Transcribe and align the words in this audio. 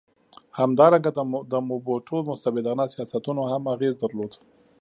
همدارنګه 0.59 1.11
د 1.53 1.55
موبوټو 1.69 2.15
مستبدانه 2.29 2.85
سیاستونو 2.93 3.41
هم 3.51 3.63
اغېز 3.73 3.93
درلود. 4.03 4.31